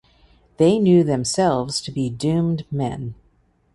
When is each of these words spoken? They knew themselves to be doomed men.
They 0.57 0.79
knew 0.79 1.03
themselves 1.03 1.79
to 1.81 1.91
be 1.91 2.09
doomed 2.09 2.65
men. 2.71 3.13